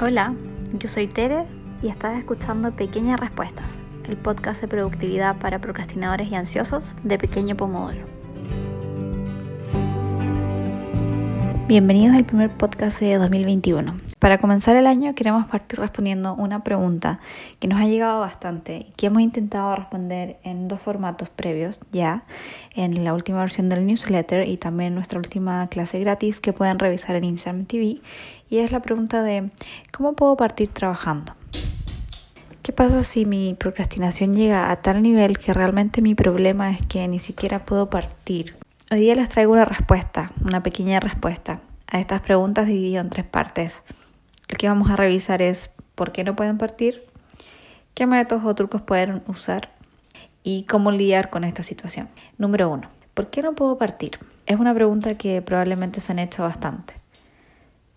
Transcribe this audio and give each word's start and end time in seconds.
Hola, 0.00 0.34
yo 0.72 0.88
soy 0.88 1.06
Tere 1.06 1.44
y 1.80 1.88
estás 1.88 2.18
escuchando 2.18 2.72
Pequeñas 2.72 3.20
Respuestas, 3.20 3.78
el 4.08 4.16
podcast 4.16 4.60
de 4.60 4.66
productividad 4.66 5.38
para 5.38 5.60
procrastinadores 5.60 6.28
y 6.32 6.34
ansiosos 6.34 6.92
de 7.04 7.16
Pequeño 7.16 7.56
Pomodoro. 7.56 8.00
Bienvenidos 11.68 12.16
al 12.16 12.24
primer 12.24 12.50
podcast 12.50 12.98
de 12.98 13.14
2021. 13.18 14.13
Para 14.18 14.38
comenzar 14.38 14.76
el 14.76 14.86
año 14.86 15.14
queremos 15.14 15.46
partir 15.46 15.78
respondiendo 15.78 16.34
una 16.34 16.64
pregunta 16.64 17.20
que 17.60 17.68
nos 17.68 17.80
ha 17.80 17.86
llegado 17.86 18.20
bastante 18.20 18.86
y 18.88 18.92
que 18.92 19.06
hemos 19.06 19.22
intentado 19.22 19.74
responder 19.76 20.38
en 20.44 20.68
dos 20.68 20.80
formatos 20.80 21.28
previos 21.28 21.80
ya, 21.92 22.24
en 22.74 23.04
la 23.04 23.12
última 23.12 23.40
versión 23.40 23.68
del 23.68 23.86
newsletter 23.86 24.48
y 24.48 24.56
también 24.56 24.88
en 24.88 24.94
nuestra 24.94 25.18
última 25.18 25.66
clase 25.68 25.98
gratis 26.00 26.40
que 26.40 26.52
pueden 26.52 26.78
revisar 26.78 27.16
en 27.16 27.24
Instagram 27.24 27.66
TV 27.66 28.00
y 28.48 28.58
es 28.58 28.72
la 28.72 28.80
pregunta 28.80 29.22
de 29.22 29.50
¿cómo 29.92 30.14
puedo 30.14 30.36
partir 30.36 30.68
trabajando? 30.68 31.34
¿Qué 32.62 32.72
pasa 32.72 33.02
si 33.02 33.26
mi 33.26 33.52
procrastinación 33.52 34.34
llega 34.34 34.70
a 34.70 34.76
tal 34.80 35.02
nivel 35.02 35.36
que 35.36 35.52
realmente 35.52 36.00
mi 36.00 36.14
problema 36.14 36.70
es 36.70 36.80
que 36.86 37.06
ni 37.08 37.18
siquiera 37.18 37.66
puedo 37.66 37.90
partir? 37.90 38.56
Hoy 38.90 39.00
día 39.00 39.14
les 39.14 39.28
traigo 39.28 39.52
una 39.52 39.66
respuesta, 39.66 40.32
una 40.42 40.62
pequeña 40.62 40.98
respuesta 40.98 41.60
a 41.88 42.00
estas 42.00 42.22
preguntas 42.22 42.66
dividido 42.66 43.02
en 43.02 43.10
tres 43.10 43.26
partes. 43.26 43.82
Que 44.56 44.68
vamos 44.68 44.90
a 44.90 44.96
revisar 44.96 45.42
es 45.42 45.70
por 45.94 46.12
qué 46.12 46.24
no 46.24 46.36
pueden 46.36 46.58
partir, 46.58 47.04
qué 47.94 48.06
métodos 48.06 48.44
o 48.44 48.54
trucos 48.54 48.82
pueden 48.82 49.22
usar 49.26 49.70
y 50.42 50.64
cómo 50.64 50.90
lidiar 50.90 51.30
con 51.30 51.44
esta 51.44 51.62
situación. 51.62 52.08
Número 52.38 52.70
uno, 52.70 52.88
¿por 53.14 53.30
qué 53.30 53.42
no 53.42 53.54
puedo 53.54 53.78
partir? 53.78 54.18
Es 54.46 54.58
una 54.58 54.74
pregunta 54.74 55.16
que 55.16 55.42
probablemente 55.42 56.00
se 56.00 56.12
han 56.12 56.18
hecho 56.18 56.42
bastante. 56.42 56.94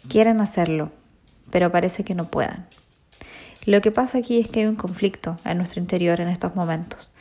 Quieren 0.09 0.41
hacerlo, 0.41 0.91
pero 1.51 1.71
parece 1.71 2.03
que 2.03 2.15
no 2.15 2.29
puedan. 2.29 2.67
Lo 3.65 3.81
que 3.81 3.91
pasa 3.91 4.19
aquí 4.19 4.39
es 4.39 4.47
que 4.47 4.61
hay 4.61 4.65
un 4.65 4.75
conflicto 4.75 5.37
en 5.43 5.57
nuestro 5.57 5.81
interior 5.81 6.21
en 6.21 6.29
estos 6.29 6.55
momentos 6.55 7.11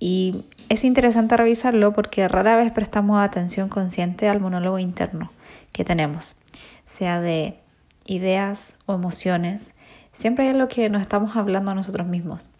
y 0.00 0.46
es 0.68 0.82
interesante 0.82 1.36
revisarlo 1.36 1.92
porque 1.92 2.26
rara 2.26 2.56
vez 2.56 2.72
prestamos 2.72 3.22
atención 3.22 3.68
consciente 3.68 4.28
al 4.28 4.40
monólogo 4.40 4.80
interno 4.80 5.30
que 5.72 5.84
tenemos, 5.84 6.34
sea 6.84 7.20
de 7.20 7.60
ideas 8.04 8.76
o 8.86 8.94
emociones, 8.94 9.74
siempre 10.12 10.48
hay 10.48 10.54
lo 10.54 10.68
que 10.68 10.88
nos 10.90 11.02
estamos 11.02 11.36
hablando 11.36 11.70
a 11.70 11.74
nosotros 11.74 12.06
mismos. 12.06 12.50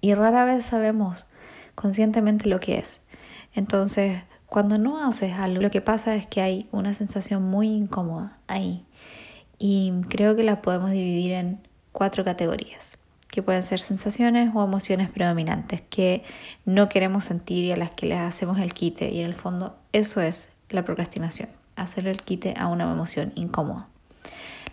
Y 0.00 0.14
rara 0.14 0.44
vez 0.44 0.66
sabemos 0.66 1.26
conscientemente 1.74 2.48
lo 2.48 2.60
que 2.60 2.78
es. 2.78 3.00
Entonces, 3.54 4.22
cuando 4.46 4.78
no 4.78 5.06
haces 5.06 5.34
algo, 5.34 5.60
lo 5.60 5.70
que 5.70 5.80
pasa 5.80 6.14
es 6.16 6.26
que 6.26 6.40
hay 6.40 6.68
una 6.72 6.94
sensación 6.94 7.42
muy 7.42 7.68
incómoda 7.68 8.38
ahí. 8.48 8.84
Y 9.58 9.92
creo 10.08 10.36
que 10.36 10.42
la 10.42 10.62
podemos 10.62 10.90
dividir 10.90 11.32
en 11.32 11.60
cuatro 11.92 12.24
categorías, 12.24 12.98
que 13.28 13.42
pueden 13.42 13.62
ser 13.62 13.78
sensaciones 13.78 14.50
o 14.54 14.64
emociones 14.64 15.10
predominantes 15.10 15.82
que 15.82 16.24
no 16.64 16.88
queremos 16.88 17.26
sentir 17.26 17.64
y 17.64 17.72
a 17.72 17.76
las 17.76 17.90
que 17.90 18.06
les 18.06 18.18
hacemos 18.18 18.58
el 18.58 18.72
quite. 18.72 19.10
Y 19.10 19.20
en 19.20 19.26
el 19.26 19.34
fondo, 19.34 19.76
eso 19.92 20.20
es 20.20 20.48
la 20.70 20.84
procrastinación, 20.84 21.48
hacer 21.76 22.06
el 22.06 22.22
quite 22.22 22.54
a 22.56 22.68
una 22.68 22.90
emoción 22.90 23.32
incómoda. 23.34 23.88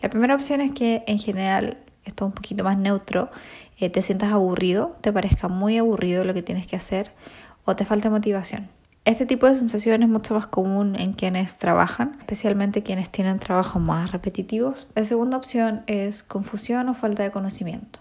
La 0.01 0.09
primera 0.09 0.35
opción 0.35 0.61
es 0.61 0.73
que 0.73 1.03
en 1.07 1.19
general 1.19 1.77
esto 2.05 2.25
es 2.25 2.27
un 2.27 2.33
poquito 2.33 2.63
más 2.63 2.77
neutro, 2.77 3.29
eh, 3.77 3.89
te 3.89 4.01
sientas 4.01 4.31
aburrido, 4.31 4.95
te 5.01 5.11
parezca 5.11 5.47
muy 5.47 5.77
aburrido 5.77 6.23
lo 6.23 6.33
que 6.33 6.41
tienes 6.41 6.67
que 6.67 6.75
hacer 6.75 7.11
o 7.65 7.75
te 7.75 7.85
falta 7.85 8.09
motivación. 8.09 8.69
Este 9.05 9.25
tipo 9.25 9.47
de 9.47 9.55
sensación 9.55 10.03
es 10.03 10.09
mucho 10.09 10.33
más 10.33 10.47
común 10.47 10.95
en 10.97 11.13
quienes 11.13 11.57
trabajan, 11.57 12.17
especialmente 12.19 12.83
quienes 12.83 13.09
tienen 13.09 13.39
trabajos 13.39 13.81
más 13.81 14.11
repetitivos. 14.11 14.89
La 14.95 15.05
segunda 15.05 15.37
opción 15.37 15.83
es 15.87 16.23
confusión 16.23 16.89
o 16.89 16.93
falta 16.93 17.23
de 17.23 17.31
conocimiento. 17.31 17.99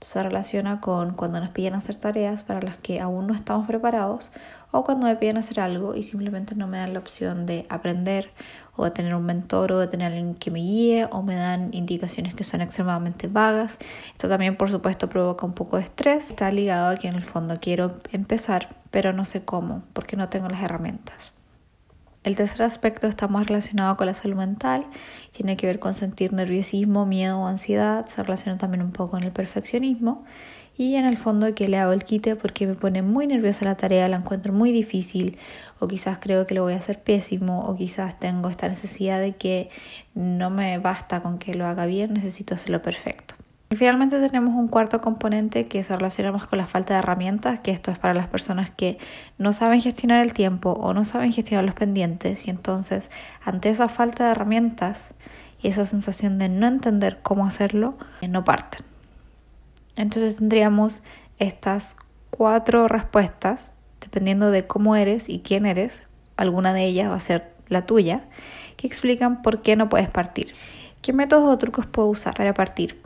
Se 0.00 0.22
relaciona 0.22 0.80
con 0.80 1.14
cuando 1.14 1.40
nos 1.40 1.50
piden 1.50 1.74
hacer 1.74 1.96
tareas 1.96 2.42
para 2.42 2.62
las 2.62 2.76
que 2.78 3.00
aún 3.00 3.26
no 3.26 3.34
estamos 3.34 3.66
preparados 3.66 4.30
o 4.70 4.84
cuando 4.84 5.06
me 5.06 5.16
piden 5.16 5.36
hacer 5.36 5.60
algo 5.60 5.94
y 5.94 6.02
simplemente 6.02 6.54
no 6.54 6.66
me 6.66 6.78
dan 6.78 6.92
la 6.94 7.00
opción 7.00 7.44
de 7.44 7.66
aprender 7.68 8.30
o 8.76 8.84
de 8.84 8.92
tener 8.92 9.14
un 9.14 9.24
mentor 9.24 9.72
o 9.72 9.78
de 9.78 9.88
tener 9.88 10.06
alguien 10.06 10.34
que 10.34 10.50
me 10.50 10.60
guíe 10.60 11.06
o 11.10 11.22
me 11.22 11.36
dan 11.36 11.70
indicaciones 11.72 12.34
que 12.34 12.44
son 12.44 12.60
extremadamente 12.60 13.26
vagas. 13.26 13.78
Esto 14.12 14.28
también 14.28 14.56
por 14.56 14.70
supuesto 14.70 15.08
provoca 15.08 15.44
un 15.44 15.52
poco 15.52 15.76
de 15.76 15.82
estrés. 15.82 16.30
Está 16.30 16.50
ligado 16.50 16.90
a 16.90 16.96
que 16.96 17.08
en 17.08 17.14
el 17.14 17.24
fondo 17.24 17.58
quiero 17.60 17.98
empezar 18.12 18.76
pero 18.90 19.12
no 19.12 19.24
sé 19.24 19.44
cómo 19.44 19.82
porque 19.92 20.16
no 20.16 20.28
tengo 20.28 20.48
las 20.48 20.62
herramientas. 20.62 21.39
El 22.22 22.36
tercer 22.36 22.62
aspecto 22.62 23.06
está 23.06 23.28
más 23.28 23.46
relacionado 23.46 23.96
con 23.96 24.06
la 24.06 24.12
salud 24.12 24.36
mental, 24.36 24.86
tiene 25.32 25.56
que 25.56 25.66
ver 25.66 25.78
con 25.78 25.94
sentir 25.94 26.34
nerviosismo, 26.34 27.06
miedo 27.06 27.40
o 27.40 27.46
ansiedad, 27.46 28.04
se 28.08 28.22
relaciona 28.22 28.58
también 28.58 28.82
un 28.82 28.92
poco 28.92 29.12
con 29.12 29.22
el 29.22 29.32
perfeccionismo 29.32 30.26
y 30.76 30.96
en 30.96 31.06
el 31.06 31.16
fondo 31.16 31.54
que 31.54 31.66
le 31.66 31.78
hago 31.78 31.92
el 31.92 32.04
quite 32.04 32.36
porque 32.36 32.66
me 32.66 32.74
pone 32.74 33.00
muy 33.00 33.26
nerviosa 33.26 33.64
la 33.64 33.76
tarea, 33.76 34.06
la 34.08 34.16
encuentro 34.16 34.52
muy 34.52 34.70
difícil 34.70 35.38
o 35.78 35.88
quizás 35.88 36.18
creo 36.20 36.46
que 36.46 36.54
lo 36.54 36.62
voy 36.62 36.74
a 36.74 36.76
hacer 36.76 37.02
pésimo 37.02 37.60
o 37.60 37.74
quizás 37.74 38.18
tengo 38.18 38.50
esta 38.50 38.68
necesidad 38.68 39.18
de 39.18 39.36
que 39.36 39.68
no 40.14 40.50
me 40.50 40.76
basta 40.78 41.22
con 41.22 41.38
que 41.38 41.54
lo 41.54 41.66
haga 41.66 41.86
bien, 41.86 42.12
necesito 42.12 42.54
hacerlo 42.54 42.82
perfecto. 42.82 43.34
Y 43.72 43.76
finalmente 43.76 44.18
tenemos 44.18 44.56
un 44.56 44.66
cuarto 44.66 45.00
componente 45.00 45.66
que 45.66 45.84
se 45.84 45.94
relaciona 45.94 46.32
más 46.32 46.48
con 46.48 46.58
la 46.58 46.66
falta 46.66 46.94
de 46.94 46.98
herramientas, 46.98 47.60
que 47.60 47.70
esto 47.70 47.92
es 47.92 48.00
para 48.00 48.14
las 48.14 48.26
personas 48.26 48.68
que 48.68 48.98
no 49.38 49.52
saben 49.52 49.80
gestionar 49.80 50.24
el 50.24 50.32
tiempo 50.32 50.72
o 50.72 50.92
no 50.92 51.04
saben 51.04 51.32
gestionar 51.32 51.64
los 51.64 51.76
pendientes 51.76 52.48
y 52.48 52.50
entonces 52.50 53.12
ante 53.44 53.70
esa 53.70 53.88
falta 53.88 54.24
de 54.24 54.32
herramientas 54.32 55.14
y 55.62 55.68
esa 55.68 55.86
sensación 55.86 56.36
de 56.38 56.48
no 56.48 56.66
entender 56.66 57.20
cómo 57.22 57.46
hacerlo, 57.46 57.96
no 58.28 58.44
parten. 58.44 58.84
Entonces 59.94 60.38
tendríamos 60.38 61.04
estas 61.38 61.94
cuatro 62.30 62.88
respuestas, 62.88 63.70
dependiendo 64.00 64.50
de 64.50 64.66
cómo 64.66 64.96
eres 64.96 65.28
y 65.28 65.42
quién 65.42 65.64
eres, 65.64 66.02
alguna 66.36 66.72
de 66.72 66.86
ellas 66.86 67.08
va 67.08 67.14
a 67.14 67.20
ser 67.20 67.54
la 67.68 67.86
tuya, 67.86 68.24
que 68.76 68.88
explican 68.88 69.42
por 69.42 69.62
qué 69.62 69.76
no 69.76 69.88
puedes 69.88 70.08
partir. 70.08 70.50
¿Qué 71.02 71.12
métodos 71.12 71.48
o 71.48 71.56
trucos 71.56 71.86
puedo 71.86 72.08
usar 72.08 72.34
para 72.34 72.52
partir? 72.52 72.99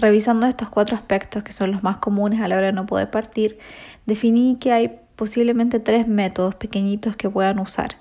Revisando 0.00 0.46
estos 0.46 0.68
cuatro 0.68 0.94
aspectos 0.94 1.42
que 1.42 1.50
son 1.50 1.72
los 1.72 1.82
más 1.82 1.96
comunes 1.96 2.40
a 2.40 2.46
la 2.46 2.56
hora 2.56 2.66
de 2.66 2.72
no 2.72 2.86
poder 2.86 3.10
partir, 3.10 3.58
definí 4.06 4.56
que 4.60 4.70
hay 4.70 5.00
posiblemente 5.16 5.80
tres 5.80 6.06
métodos 6.06 6.54
pequeñitos 6.54 7.16
que 7.16 7.28
puedan 7.28 7.58
usar. 7.58 7.96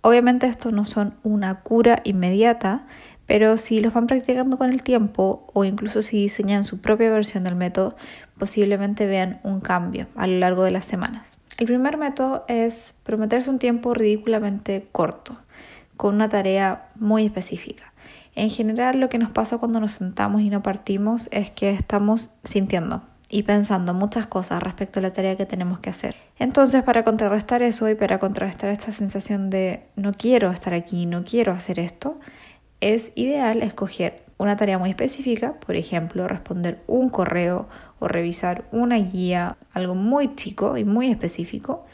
Obviamente 0.00 0.46
estos 0.46 0.72
no 0.72 0.86
son 0.86 1.12
una 1.22 1.60
cura 1.60 2.00
inmediata, 2.04 2.86
pero 3.26 3.58
si 3.58 3.80
los 3.80 3.92
van 3.92 4.06
practicando 4.06 4.56
con 4.56 4.70
el 4.70 4.82
tiempo 4.82 5.46
o 5.52 5.64
incluso 5.64 6.00
si 6.00 6.16
diseñan 6.16 6.64
su 6.64 6.80
propia 6.80 7.10
versión 7.10 7.44
del 7.44 7.54
método, 7.54 7.96
posiblemente 8.38 9.04
vean 9.04 9.40
un 9.42 9.60
cambio 9.60 10.06
a 10.16 10.26
lo 10.26 10.38
largo 10.38 10.64
de 10.64 10.70
las 10.70 10.86
semanas. 10.86 11.36
El 11.58 11.66
primer 11.66 11.98
método 11.98 12.46
es 12.48 12.94
prometerse 13.02 13.50
un 13.50 13.58
tiempo 13.58 13.92
ridículamente 13.92 14.88
corto, 14.90 15.36
con 15.98 16.14
una 16.14 16.30
tarea 16.30 16.88
muy 16.96 17.26
específica. 17.26 17.89
En 18.34 18.50
general 18.50 19.00
lo 19.00 19.08
que 19.08 19.18
nos 19.18 19.30
pasa 19.30 19.58
cuando 19.58 19.80
nos 19.80 19.92
sentamos 19.92 20.42
y 20.42 20.50
no 20.50 20.62
partimos 20.62 21.28
es 21.32 21.50
que 21.50 21.70
estamos 21.70 22.30
sintiendo 22.44 23.02
y 23.28 23.44
pensando 23.44 23.94
muchas 23.94 24.26
cosas 24.26 24.62
respecto 24.62 24.98
a 24.98 25.02
la 25.02 25.12
tarea 25.12 25.36
que 25.36 25.46
tenemos 25.46 25.78
que 25.78 25.90
hacer. 25.90 26.16
Entonces, 26.38 26.82
para 26.82 27.04
contrarrestar 27.04 27.62
eso 27.62 27.88
y 27.88 27.94
para 27.94 28.18
contrarrestar 28.18 28.70
esta 28.70 28.92
sensación 28.92 29.50
de 29.50 29.84
no 29.94 30.12
quiero 30.12 30.50
estar 30.50 30.74
aquí, 30.74 31.06
no 31.06 31.24
quiero 31.24 31.52
hacer 31.52 31.78
esto, 31.78 32.18
es 32.80 33.12
ideal 33.14 33.62
escoger 33.62 34.24
una 34.38 34.56
tarea 34.56 34.78
muy 34.78 34.90
específica, 34.90 35.54
por 35.60 35.76
ejemplo, 35.76 36.26
responder 36.26 36.82
un 36.86 37.08
correo 37.10 37.68
o 37.98 38.08
revisar 38.08 38.64
una 38.72 38.96
guía, 38.96 39.58
algo 39.72 39.94
muy 39.94 40.34
chico 40.34 40.76
y 40.76 40.84
muy 40.84 41.08
específico, 41.10 41.84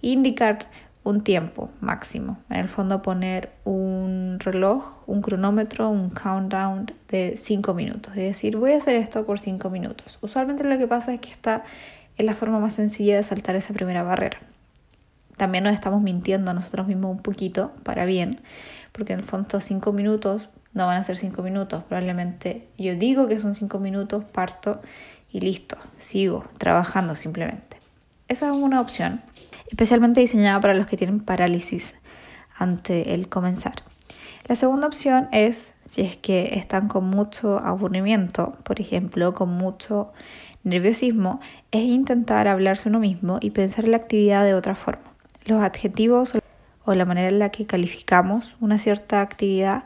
e 0.00 0.10
indicar 0.10 0.70
un 1.04 1.22
tiempo 1.22 1.70
máximo. 1.80 2.38
En 2.50 2.58
el 2.58 2.68
fondo 2.68 3.02
poner 3.02 3.52
un 3.64 4.38
reloj, 4.40 5.02
un 5.06 5.22
cronómetro, 5.22 5.88
un 5.88 6.10
countdown 6.10 6.92
de 7.08 7.36
5 7.36 7.74
minutos. 7.74 8.12
Es 8.16 8.24
decir, 8.24 8.56
voy 8.56 8.72
a 8.72 8.76
hacer 8.76 8.96
esto 8.96 9.24
por 9.24 9.40
5 9.40 9.70
minutos. 9.70 10.18
Usualmente 10.20 10.64
lo 10.64 10.76
que 10.78 10.86
pasa 10.86 11.14
es 11.14 11.20
que 11.20 11.30
está 11.30 11.64
en 12.16 12.26
la 12.26 12.34
forma 12.34 12.58
más 12.58 12.74
sencilla 12.74 13.16
de 13.16 13.22
saltar 13.22 13.56
esa 13.56 13.72
primera 13.72 14.02
barrera. 14.02 14.38
También 15.36 15.64
nos 15.64 15.72
estamos 15.72 16.02
mintiendo 16.02 16.50
a 16.50 16.54
nosotros 16.54 16.88
mismos 16.88 17.12
un 17.12 17.22
poquito 17.22 17.72
para 17.84 18.04
bien 18.04 18.40
porque 18.92 19.12
en 19.12 19.20
el 19.20 19.24
fondo 19.24 19.60
cinco 19.60 19.92
minutos 19.92 20.48
no 20.74 20.86
van 20.86 20.98
a 20.98 21.02
ser 21.02 21.16
cinco 21.16 21.42
minutos, 21.42 21.84
probablemente 21.84 22.68
yo 22.76 22.94
digo 22.94 23.26
que 23.26 23.38
son 23.38 23.54
cinco 23.54 23.78
minutos, 23.78 24.24
parto 24.24 24.80
y 25.30 25.40
listo, 25.40 25.76
sigo 25.98 26.44
trabajando 26.58 27.14
simplemente. 27.14 27.67
Esa 28.28 28.48
es 28.48 28.52
una 28.52 28.82
opción, 28.82 29.22
especialmente 29.70 30.20
diseñada 30.20 30.60
para 30.60 30.74
los 30.74 30.86
que 30.86 30.98
tienen 30.98 31.20
parálisis 31.20 31.94
ante 32.58 33.14
el 33.14 33.30
comenzar. 33.30 33.76
La 34.46 34.54
segunda 34.54 34.86
opción 34.86 35.28
es 35.32 35.72
si 35.86 36.02
es 36.02 36.18
que 36.18 36.58
están 36.58 36.88
con 36.88 37.04
mucho 37.04 37.58
aburrimiento, 37.58 38.52
por 38.64 38.82
ejemplo, 38.82 39.34
con 39.34 39.48
mucho 39.48 40.12
nerviosismo, 40.62 41.40
es 41.70 41.82
intentar 41.82 42.48
hablarse 42.48 42.90
uno 42.90 42.98
mismo 42.98 43.38
y 43.40 43.50
pensar 43.50 43.88
la 43.88 43.96
actividad 43.96 44.44
de 44.44 44.52
otra 44.52 44.74
forma. 44.74 45.04
Los 45.46 45.62
adjetivos 45.62 46.34
o 46.84 46.94
la 46.94 47.06
manera 47.06 47.28
en 47.28 47.38
la 47.38 47.50
que 47.50 47.64
calificamos 47.64 48.56
una 48.60 48.76
cierta 48.76 49.22
actividad 49.22 49.84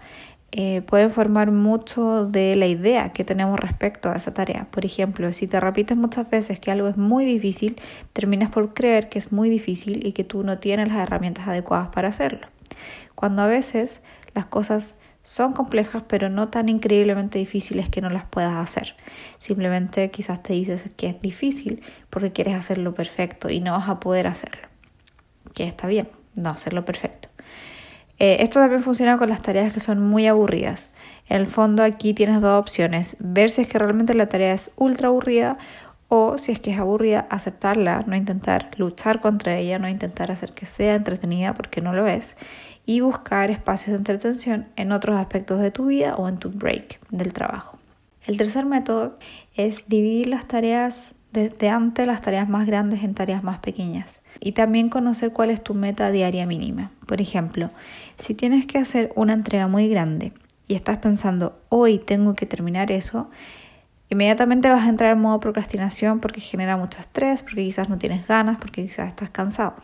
eh, 0.55 0.83
pueden 0.83 1.11
formar 1.11 1.51
mucho 1.51 2.27
de 2.27 2.57
la 2.57 2.67
idea 2.67 3.15
que 3.15 3.25
tenemos 3.25 3.59
respecto 3.59 4.11
a 4.11 4.17
esa 4.17 4.35
tarea. 4.35 4.69
Por 4.71 4.85
ejemplo, 4.85 5.33
si 5.33 5.47
te 5.47 5.59
repites 5.59 5.97
muchas 5.97 6.29
veces 6.29 6.61
que 6.61 6.71
algo 6.71 6.89
es 6.89 6.99
muy 6.99 7.25
difícil, 7.25 7.81
terminas 8.13 8.51
por 8.51 8.75
creer 8.75 9.09
que 9.09 9.19
es 9.19 9.33
muy 9.33 9.49
difícil 9.49 10.07
y 10.07 10.13
que 10.13 10.25
tú 10.25 10.43
no 10.43 10.59
tienes 10.59 10.89
las 10.89 10.99
herramientas 10.99 11.49
adecuadas 11.49 11.89
para 11.89 12.09
hacerlo. 12.09 12.49
Cuando 13.15 13.41
a 13.41 13.47
veces 13.47 14.03
las 14.35 14.45
cosas 14.45 14.97
son 15.23 15.55
complejas, 15.55 16.03
pero 16.07 16.29
no 16.29 16.49
tan 16.49 16.69
increíblemente 16.69 17.39
difíciles 17.39 17.89
que 17.89 18.03
no 18.03 18.11
las 18.11 18.27
puedas 18.27 18.55
hacer. 18.55 18.95
Simplemente 19.39 20.11
quizás 20.11 20.43
te 20.43 20.53
dices 20.53 20.91
que 20.99 21.09
es 21.09 21.21
difícil 21.23 21.83
porque 22.11 22.33
quieres 22.33 22.57
hacerlo 22.57 22.93
perfecto 22.95 23.49
y 23.49 23.61
no 23.61 23.73
vas 23.73 23.89
a 23.89 24.01
poder 24.01 24.27
hacerlo. 24.27 24.69
Que 25.55 25.65
está 25.65 25.87
bien, 25.87 26.11
no 26.35 26.51
hacerlo 26.51 26.85
perfecto. 26.85 27.31
Eh, 28.23 28.45
esto 28.45 28.61
también 28.61 28.85
funciona 28.85 29.19
con 29.19 29.29
las 29.29 29.43
tareas 29.43 29.73
que 29.73 29.81
son 29.81 30.01
muy 30.01 30.29
aburridas. 30.29 30.91
En 31.29 31.39
el 31.41 31.49
fondo 31.49 31.83
aquí 31.83 32.15
tienes 32.15 32.41
dos 32.41 32.57
opciones, 32.61 33.17
ver 33.19 33.51
si 33.51 33.63
es 33.63 33.69
que 33.69 33.81
realmente 33.81 34.15
la 34.15 34.29
tarea 34.29 34.55
es 34.55 34.71
ultra 34.77 35.09
aburrida 35.09 35.59
o 36.07 36.39
si 36.39 36.53
es 36.53 36.61
que 36.61 36.71
es 36.71 36.79
aburrida, 36.79 37.27
aceptarla, 37.31 38.05
no 38.07 38.15
intentar 38.15 38.71
luchar 38.77 39.21
contra 39.21 39.59
ella, 39.59 39.81
no 39.81 39.89
intentar 39.89 40.31
hacer 40.31 40.53
que 40.53 40.67
sea 40.67 40.95
entretenida 40.95 41.55
porque 41.55 41.81
no 41.81 41.93
lo 41.93 42.07
es 42.07 42.37
y 42.87 43.01
buscar 43.01 43.51
espacios 43.51 43.89
de 43.89 43.97
entretención 43.97 44.69
en 44.77 44.93
otros 44.93 45.19
aspectos 45.19 45.59
de 45.59 45.73
tu 45.73 45.87
vida 45.87 46.15
o 46.15 46.29
en 46.29 46.39
tu 46.39 46.49
break 46.51 47.01
del 47.11 47.33
trabajo. 47.33 47.77
El 48.25 48.37
tercer 48.37 48.67
método 48.67 49.19
es 49.57 49.83
dividir 49.89 50.29
las 50.29 50.47
tareas 50.47 51.13
desde 51.33 51.71
antes, 51.71 52.07
las 52.07 52.21
tareas 52.21 52.49
más 52.49 52.67
grandes 52.67 53.03
en 53.03 53.15
tareas 53.15 53.43
más 53.43 53.59
pequeñas 53.59 54.21
y 54.39 54.53
también 54.53 54.89
conocer 54.89 55.33
cuál 55.33 55.51
es 55.51 55.63
tu 55.63 55.75
meta 55.75 56.11
diaria 56.11 56.47
mínima. 56.47 56.91
Por 57.07 57.21
ejemplo, 57.21 57.71
si 58.19 58.35
tienes 58.35 58.67
que 58.67 58.79
hacer 58.79 59.13
una 59.15 59.33
entrega 59.33 59.67
muy 59.67 59.89
grande 59.89 60.33
y 60.69 60.75
estás 60.75 60.99
pensando, 60.99 61.59
hoy 61.71 61.99
tengo 61.99 62.35
que 62.35 62.45
terminar 62.45 62.93
eso, 62.93 63.31
inmediatamente 64.11 64.69
vas 64.69 64.85
a 64.85 64.91
entrar 64.91 65.13
en 65.13 65.21
modo 65.21 65.41
procrastinación 65.41 66.21
porque 66.21 66.41
genera 66.41 66.77
mucho 66.77 67.01
estrés, 67.01 67.43
porque 67.43 67.65
quizás 67.65 67.89
no 67.89 67.97
tienes 67.99 68.27
ganas, 68.27 68.59
porque 68.59 68.83
quizás 68.83 69.09
estás 69.09 69.31
cansado. 69.31 69.77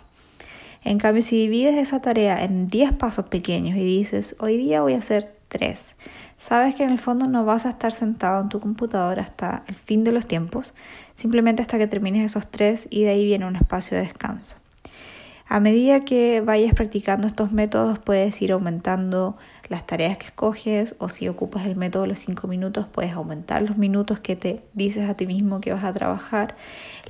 En 0.84 0.98
cambio, 0.98 1.22
si 1.22 1.36
divides 1.36 1.76
esa 1.76 2.00
tarea 2.00 2.44
en 2.44 2.68
10 2.68 2.92
pasos 2.92 3.26
pequeños 3.26 3.76
y 3.76 3.84
dices, 3.84 4.36
hoy 4.38 4.56
día 4.56 4.82
voy 4.82 4.94
a 4.94 4.98
hacer 4.98 5.37
3, 5.48 5.96
sabes 6.38 6.74
que 6.74 6.84
en 6.84 6.90
el 6.90 6.98
fondo 6.98 7.26
no 7.26 7.44
vas 7.44 7.66
a 7.66 7.70
estar 7.70 7.92
sentado 7.92 8.40
en 8.42 8.48
tu 8.48 8.60
computadora 8.60 9.22
hasta 9.22 9.64
el 9.66 9.74
fin 9.74 10.04
de 10.04 10.12
los 10.12 10.26
tiempos, 10.26 10.74
simplemente 11.14 11.62
hasta 11.62 11.78
que 11.78 11.86
termines 11.86 12.24
esos 12.24 12.50
3 12.50 12.88
y 12.90 13.04
de 13.04 13.10
ahí 13.10 13.24
viene 13.24 13.46
un 13.46 13.56
espacio 13.56 13.96
de 13.96 14.04
descanso. 14.04 14.56
A 15.50 15.60
medida 15.60 16.00
que 16.00 16.42
vayas 16.42 16.74
practicando 16.74 17.26
estos 17.26 17.52
métodos 17.52 17.98
puedes 17.98 18.42
ir 18.42 18.52
aumentando 18.52 19.38
las 19.70 19.86
tareas 19.86 20.18
que 20.18 20.26
escoges 20.26 20.94
o 20.98 21.08
si 21.08 21.26
ocupas 21.26 21.64
el 21.64 21.74
método 21.74 22.02
de 22.02 22.08
los 22.08 22.18
5 22.18 22.46
minutos 22.46 22.86
puedes 22.86 23.12
aumentar 23.12 23.62
los 23.62 23.78
minutos 23.78 24.20
que 24.20 24.36
te 24.36 24.62
dices 24.74 25.08
a 25.08 25.14
ti 25.14 25.26
mismo 25.26 25.62
que 25.62 25.72
vas 25.72 25.84
a 25.84 25.94
trabajar. 25.94 26.54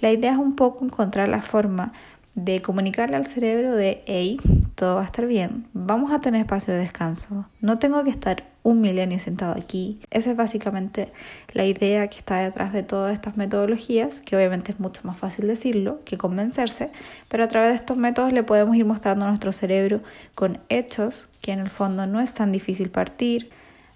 La 0.00 0.12
idea 0.12 0.32
es 0.32 0.38
un 0.38 0.54
poco 0.54 0.84
encontrar 0.84 1.28
la 1.28 1.42
forma 1.42 1.92
de 2.36 2.62
comunicarle 2.62 3.16
al 3.16 3.26
cerebro 3.26 3.74
de, 3.74 4.04
hey, 4.06 4.38
todo 4.78 4.94
va 4.94 5.02
a 5.02 5.06
estar 5.06 5.26
bien, 5.26 5.66
vamos 5.72 6.12
a 6.12 6.20
tener 6.20 6.42
espacio 6.42 6.72
de 6.72 6.78
descanso, 6.78 7.46
no 7.60 7.80
tengo 7.80 8.04
que 8.04 8.10
estar 8.10 8.44
un 8.62 8.80
milenio 8.80 9.18
sentado 9.18 9.56
aquí. 9.58 9.98
Esa 10.12 10.30
es 10.30 10.36
básicamente 10.36 11.12
la 11.52 11.64
idea 11.64 12.06
que 12.06 12.18
está 12.18 12.38
detrás 12.38 12.72
de 12.72 12.84
todas 12.84 13.12
estas 13.12 13.36
metodologías, 13.36 14.20
que 14.20 14.36
obviamente 14.36 14.70
es 14.70 14.78
mucho 14.78 15.00
más 15.02 15.18
fácil 15.18 15.48
decirlo 15.48 15.98
que 16.04 16.16
convencerse, 16.16 16.92
pero 17.28 17.42
a 17.42 17.48
través 17.48 17.70
de 17.70 17.74
estos 17.74 17.96
métodos 17.96 18.32
le 18.32 18.44
podemos 18.44 18.76
ir 18.76 18.84
mostrando 18.84 19.24
a 19.24 19.28
nuestro 19.28 19.50
cerebro 19.50 20.00
con 20.36 20.60
hechos 20.68 21.28
que 21.40 21.50
en 21.50 21.58
el 21.58 21.70
fondo 21.70 22.06
no 22.06 22.20
es 22.20 22.32
tan 22.32 22.52
difícil 22.52 22.88
partir. 22.88 23.50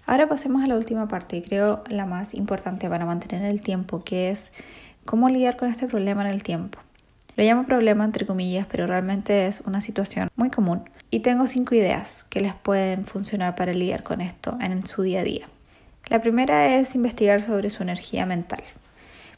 Ahora 0.05 0.27
pasemos 0.27 0.65
a 0.65 0.67
la 0.67 0.75
última 0.75 1.07
parte 1.07 1.37
y 1.37 1.43
creo 1.43 1.85
la 1.87 2.05
más 2.05 2.33
importante 2.33 2.89
para 2.89 3.05
mantener 3.05 3.49
el 3.49 3.61
tiempo, 3.61 4.03
que 4.03 4.31
es 4.31 4.51
cómo 5.05 5.29
lidiar 5.29 5.55
con 5.55 5.69
este 5.71 5.87
problema 5.87 6.27
en 6.27 6.33
el 6.33 6.43
tiempo. 6.43 6.79
Lo 7.35 7.43
llamo 7.43 7.65
problema 7.65 8.05
entre 8.05 8.25
comillas, 8.25 8.67
pero 8.69 8.85
realmente 8.85 9.47
es 9.47 9.61
una 9.61 9.81
situación 9.81 10.29
muy 10.35 10.51
común. 10.51 10.89
Y 11.09 11.21
tengo 11.21 11.47
cinco 11.47 11.73
ideas 11.73 12.25
que 12.25 12.41
les 12.41 12.53
pueden 12.53 13.05
funcionar 13.05 13.55
para 13.55 13.73
lidiar 13.73 14.03
con 14.03 14.21
esto 14.21 14.57
en 14.61 14.85
su 14.85 15.01
día 15.01 15.21
a 15.21 15.23
día. 15.23 15.47
La 16.07 16.21
primera 16.21 16.75
es 16.75 16.95
investigar 16.95 17.41
sobre 17.41 17.69
su 17.69 17.81
energía 17.81 18.25
mental. 18.25 18.63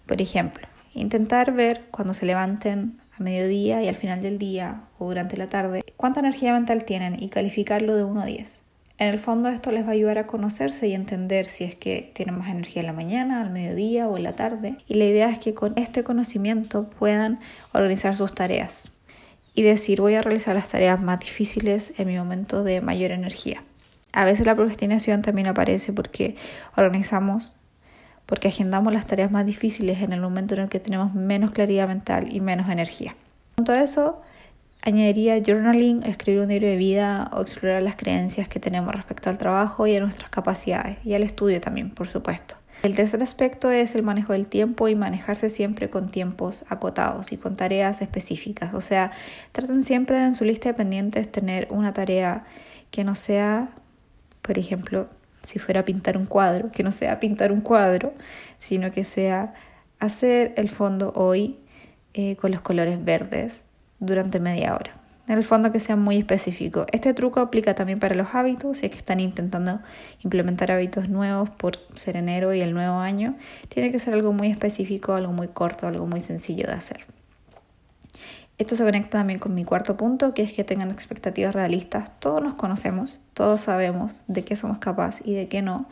Por 0.06 0.22
ejemplo, 0.22 0.68
intentar 0.94 1.54
ver 1.54 1.86
cuando 1.92 2.14
se 2.14 2.26
levanten 2.26 2.98
a 3.18 3.24
mediodía 3.24 3.82
y 3.82 3.88
al 3.88 3.96
final 3.96 4.22
del 4.22 4.40
día 4.40 4.82
o 5.00 5.08
durante 5.08 5.38
la 5.38 5.48
tarde 5.48 5.84
cuánta 5.96 6.20
energía 6.20 6.54
mental 6.54 6.84
tienen 6.84 7.22
y 7.22 7.30
calificarlo 7.30 7.96
de 7.96 8.04
1 8.04 8.22
a 8.22 8.26
10. 8.26 8.65
En 8.98 9.10
el 9.10 9.20
fondo 9.20 9.50
esto 9.50 9.72
les 9.72 9.84
va 9.84 9.90
a 9.90 9.92
ayudar 9.92 10.18
a 10.18 10.28
conocerse 10.28 10.88
y 10.88 10.94
entender 10.94 11.48
si 11.48 11.66
es 11.66 11.76
que 11.76 12.12
tienen 12.14 12.38
más 12.38 12.48
energía 12.48 12.82
en 12.82 12.86
la 12.88 12.94
mañana, 12.94 13.42
al 13.42 13.50
mediodía 13.50 14.08
o 14.08 14.16
en 14.16 14.24
la 14.24 14.38
tarde. 14.38 14.78
Y 14.88 14.94
la 14.94 15.06
idea 15.06 15.30
es 15.30 15.40
que 15.40 15.54
con 15.54 15.78
este 15.78 16.06
conocimiento 16.06 16.90
puedan 16.90 17.40
organizar 17.74 18.16
sus 18.16 18.34
tareas 18.34 18.90
y 19.54 19.64
decir 19.64 20.00
voy 20.00 20.16
a 20.16 20.22
realizar 20.22 20.56
las 20.56 20.70
tareas 20.70 21.02
más 21.02 21.20
difíciles 21.20 21.94
en 21.98 22.08
mi 22.08 22.18
momento 22.18 22.64
de 22.64 22.80
mayor 22.80 23.12
energía. 23.12 23.64
A 24.14 24.24
veces 24.24 24.46
la 24.46 24.56
procrastinación 24.56 25.22
también 25.22 25.48
aparece 25.48 25.92
porque 25.92 26.38
organizamos, 26.78 27.52
porque 28.26 28.48
agendamos 28.48 28.94
las 28.94 29.08
tareas 29.08 29.30
más 29.30 29.46
difíciles 29.46 30.02
en 30.02 30.14
el 30.14 30.22
momento 30.22 30.54
en 30.56 30.62
el 30.62 30.70
que 30.70 30.80
tenemos 30.80 31.14
menos 31.14 31.52
claridad 31.52 31.90
mental 31.90 32.34
y 32.34 32.40
menos 32.40 32.70
energía. 32.70 33.16
Con 33.56 33.66
todo 33.66 33.76
eso, 33.76 34.22
Añadiría 34.88 35.42
journaling, 35.44 36.04
escribir 36.04 36.42
un 36.42 36.48
diario 36.48 36.70
de 36.70 36.76
vida 36.76 37.32
o 37.34 37.42
explorar 37.42 37.82
las 37.82 37.96
creencias 37.96 38.48
que 38.48 38.60
tenemos 38.60 38.94
respecto 38.94 39.32
al 39.32 39.40
trabajo 39.40 39.88
y 39.88 39.96
a 39.96 40.00
nuestras 40.00 40.30
capacidades 40.30 41.00
y 41.04 41.16
al 41.16 41.24
estudio 41.24 41.60
también, 41.60 41.90
por 41.90 42.08
supuesto. 42.08 42.54
El 42.84 42.96
tercer 42.96 43.24
aspecto 43.24 43.72
es 43.72 43.96
el 43.96 44.04
manejo 44.04 44.34
del 44.34 44.46
tiempo 44.46 44.88
y 44.88 44.94
manejarse 44.94 45.50
siempre 45.50 45.90
con 45.90 46.12
tiempos 46.12 46.66
acotados 46.70 47.32
y 47.32 47.38
con 47.38 47.56
tareas 47.56 48.04
específicas. 48.04 48.76
O 48.76 48.82
sea, 48.82 49.12
traten 49.54 49.82
siempre 49.82 50.24
en 50.24 50.36
su 50.36 50.46
lista 50.46 50.70
de 50.70 50.76
pendientes 50.76 51.32
tener 51.32 51.68
una 51.72 51.92
tarea 51.92 52.46
que 52.92 53.04
no 53.04 53.16
sea, 53.16 53.70
por 54.44 54.60
ejemplo, 54.60 55.10
si 55.42 55.58
fuera 55.58 55.84
pintar 55.84 56.16
un 56.16 56.28
cuadro, 56.28 56.72
que 56.72 56.84
no 56.84 56.92
sea 56.92 57.20
pintar 57.20 57.52
un 57.52 57.62
cuadro, 57.62 58.14
sino 58.60 58.92
que 58.92 59.04
sea 59.04 59.56
hacer 60.00 60.54
el 60.58 60.70
fondo 60.70 61.12
hoy 61.16 61.58
eh, 62.14 62.36
con 62.36 62.52
los 62.52 62.62
colores 62.62 63.04
verdes 63.04 63.65
durante 64.00 64.40
media 64.40 64.76
hora. 64.76 64.96
En 65.28 65.38
el 65.38 65.44
fondo 65.44 65.72
que 65.72 65.80
sea 65.80 65.96
muy 65.96 66.18
específico. 66.18 66.86
Este 66.92 67.14
truco 67.14 67.40
aplica 67.40 67.74
también 67.74 68.00
para 68.00 68.14
los 68.14 68.28
hábitos, 68.34 68.78
si 68.78 68.86
es 68.86 68.92
que 68.92 69.00
están 69.00 69.20
intentando 69.20 69.80
implementar 70.24 70.72
hábitos 70.72 71.10
nuevos 71.10 71.50
por 71.50 71.80
ser 71.96 72.16
enero 72.16 72.54
y 72.54 72.62
el 72.62 72.74
nuevo 72.74 72.98
año. 72.98 73.36
Tiene 73.70 73.92
que 73.92 73.98
ser 73.98 74.14
algo 74.14 74.34
muy 74.34 74.52
específico, 74.52 75.14
algo 75.14 75.34
muy 75.34 75.48
corto, 75.48 75.88
algo 75.88 76.06
muy 76.06 76.22
sencillo 76.22 76.68
de 76.68 76.74
hacer. 76.74 77.06
Esto 78.60 78.76
se 78.76 78.84
conecta 78.84 79.18
también 79.18 79.40
con 79.40 79.54
mi 79.54 79.66
cuarto 79.66 79.98
punto, 79.98 80.34
que 80.34 80.44
es 80.44 80.54
que 80.54 80.64
tengan 80.64 80.92
expectativas 80.92 81.56
realistas. 81.56 82.12
Todos 82.20 82.42
nos 82.42 82.54
conocemos, 82.54 83.20
todos 83.34 83.62
sabemos 83.62 84.24
de 84.28 84.46
qué 84.46 84.56
somos 84.56 84.78
capaces 84.78 85.26
y 85.26 85.34
de 85.34 85.48
qué 85.48 85.64
no. 85.64 85.88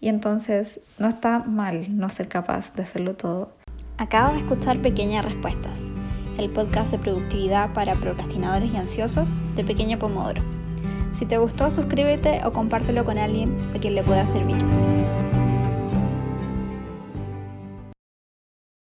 Y 0.00 0.08
entonces 0.08 0.80
no 0.98 1.08
está 1.08 1.40
mal 1.40 1.98
no 1.98 2.08
ser 2.08 2.28
capaz 2.28 2.72
de 2.74 2.84
hacerlo 2.84 3.16
todo. 3.16 3.52
Acabo 3.98 4.32
de 4.32 4.38
escuchar 4.38 4.78
pequeñas 4.78 5.24
respuestas 5.24 5.90
el 6.40 6.48
podcast 6.50 6.90
de 6.90 6.98
productividad 6.98 7.72
para 7.74 7.94
procrastinadores 7.94 8.72
y 8.72 8.76
ansiosos 8.78 9.28
de 9.56 9.62
Pequeño 9.62 9.98
Pomodoro. 9.98 10.40
Si 11.14 11.26
te 11.26 11.36
gustó, 11.36 11.70
suscríbete 11.70 12.40
o 12.46 12.52
compártelo 12.52 13.04
con 13.04 13.18
alguien 13.18 13.54
a 13.74 13.78
quien 13.78 13.94
le 13.94 14.02
pueda 14.02 14.26
servir. 14.26 14.56